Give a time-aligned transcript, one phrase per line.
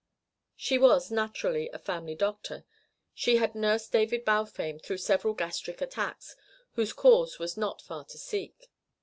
[0.55, 2.63] She was, naturally, the family doctor;
[3.13, 6.35] she had nursed David Balfame through several gastric attacks,
[6.71, 8.71] whose cause was not far to seek.